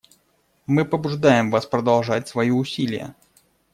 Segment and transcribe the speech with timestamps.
[0.65, 3.13] Мы побуждаем вас продолжать свои усилия.